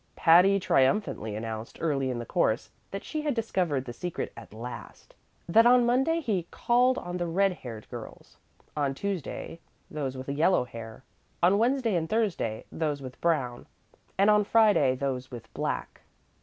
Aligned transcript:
Patty 0.15 0.59
triumphantly 0.59 1.35
announced 1.35 1.77
early 1.79 2.09
in 2.09 2.17
the 2.17 2.25
course 2.25 2.71
that 2.89 3.03
she 3.03 3.21
had 3.21 3.35
discovered 3.35 3.85
the 3.85 3.93
secret 3.93 4.33
at 4.35 4.51
last 4.51 5.13
that 5.47 5.67
on 5.67 5.85
Monday 5.85 6.19
he 6.21 6.47
called 6.49 6.97
on 6.97 7.17
the 7.17 7.27
red 7.27 7.51
haired 7.53 7.87
girls; 7.87 8.35
on 8.75 8.95
Tuesday, 8.95 9.59
those 9.91 10.17
with 10.17 10.27
yellow 10.27 10.63
hair; 10.63 11.03
on 11.43 11.59
Wednesday 11.59 11.93
and 11.95 12.09
Thursday, 12.09 12.65
those 12.71 12.99
with 12.99 13.21
brown; 13.21 13.67
and 14.17 14.31
on 14.31 14.43
Friday, 14.43 14.95
those 14.95 15.29
with 15.29 15.53
black. 15.53 16.01